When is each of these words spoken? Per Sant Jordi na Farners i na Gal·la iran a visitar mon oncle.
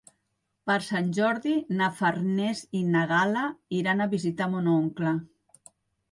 Per 0.69 0.75
Sant 0.83 1.09
Jordi 1.17 1.51
na 1.81 1.89
Farners 1.99 2.61
i 2.79 2.81
na 2.95 3.03
Gal·la 3.11 3.43
iran 3.81 4.01
a 4.01 4.09
visitar 4.15 4.47
mon 4.55 4.71
oncle. 4.77 5.13